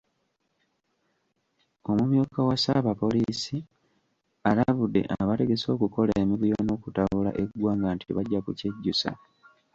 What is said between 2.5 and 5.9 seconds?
Ssaabapoliisi alabudde abategese